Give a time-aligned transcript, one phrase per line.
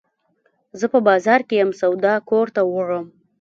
[0.79, 3.05] زه په بازار کي یم، سودا کور ته وړم.